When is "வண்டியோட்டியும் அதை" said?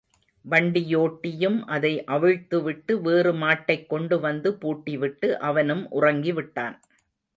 0.45-1.91